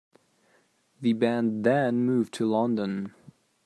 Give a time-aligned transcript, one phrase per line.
[1.01, 3.13] The band then moved to London.